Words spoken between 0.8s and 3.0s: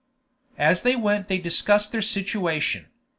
they went they discussed their situation.